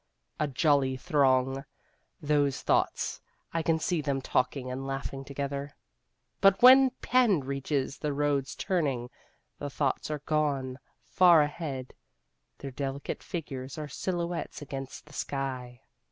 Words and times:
A 0.39 0.47
jolly 0.47 0.97
throng, 0.97 1.63
those 2.19 2.63
thoughts: 2.63 3.21
I 3.53 3.61
can 3.61 3.77
see 3.77 4.01
them 4.01 4.19
talking 4.19 4.71
and 4.71 4.87
laughing 4.87 5.23
together. 5.23 5.75
But 6.39 6.59
when 6.63 6.89
pen 7.03 7.41
reaches 7.41 7.99
the 7.99 8.11
road's 8.11 8.55
turning, 8.55 9.11
the 9.59 9.69
thoughts 9.69 10.09
are 10.09 10.23
gone 10.25 10.79
far 11.05 11.43
ahead: 11.43 11.93
their 12.57 12.71
delicate 12.71 13.21
figures 13.21 13.77
are 13.77 13.87
silhouettes 13.87 14.59
against 14.59 15.05
the 15.05 15.13
sky. 15.13 15.81